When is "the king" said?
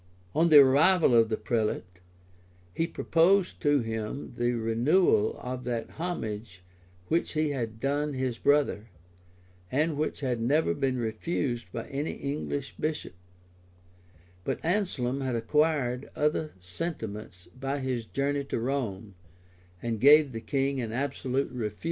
20.31-20.81